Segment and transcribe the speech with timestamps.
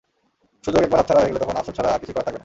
[0.63, 2.39] সুযোগ একবার হাতছাড়া হয়ে গেলে তখন আফসোস ছাড়া আর কিছুই করার থাকবে না।